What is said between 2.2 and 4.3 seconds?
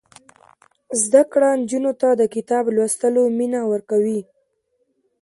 د کتاب لوستلو مینه ورکوي.